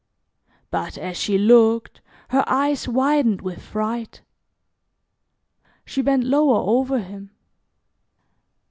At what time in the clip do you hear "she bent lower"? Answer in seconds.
5.85-6.57